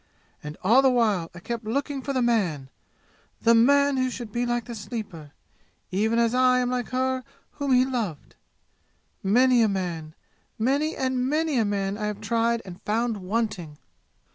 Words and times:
And 0.41 0.57
all 0.63 0.81
the 0.81 0.89
while 0.89 1.29
I 1.35 1.39
kept 1.39 1.63
looking 1.63 2.01
for 2.01 2.11
the 2.11 2.23
man 2.23 2.71
the 3.43 3.53
man 3.53 3.97
who 3.97 4.09
should 4.09 4.31
be 4.31 4.47
like 4.47 4.65
the 4.65 4.73
Sleeper, 4.73 5.31
even 5.91 6.17
as 6.17 6.33
I 6.33 6.57
am 6.57 6.71
like 6.71 6.89
her 6.89 7.23
whom 7.51 7.71
he 7.73 7.85
loved! 7.85 8.35
"Many 9.21 9.61
a 9.61 9.69
man 9.69 10.15
many 10.57 10.95
and 10.95 11.29
many 11.29 11.59
a 11.59 11.65
man 11.65 11.99
I 11.99 12.07
have 12.07 12.19
tried 12.19 12.63
and 12.65 12.81
found 12.81 13.17
wanting! 13.17 13.77